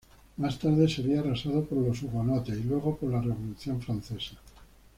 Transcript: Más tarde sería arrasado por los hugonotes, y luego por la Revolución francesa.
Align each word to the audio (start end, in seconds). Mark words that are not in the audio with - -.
Más 0.37 0.57
tarde 0.57 0.89
sería 0.89 1.19
arrasado 1.19 1.63
por 1.63 1.77
los 1.77 2.01
hugonotes, 2.01 2.57
y 2.57 2.63
luego 2.63 2.97
por 2.97 3.11
la 3.11 3.21
Revolución 3.21 3.79
francesa. 3.83 4.35